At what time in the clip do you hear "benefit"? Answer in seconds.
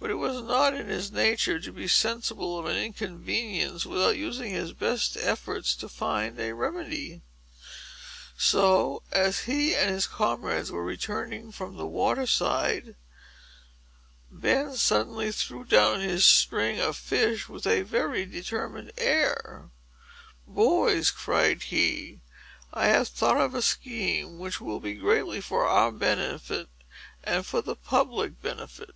25.90-26.68, 28.40-28.94